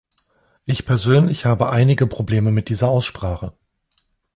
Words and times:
Ich 0.65 0.87
persönlich 0.87 1.45
habe 1.45 1.69
einige 1.69 2.07
Probleme 2.07 2.49
mit 2.51 2.69
dieser 2.69 2.87
Aussprache. 2.89 3.53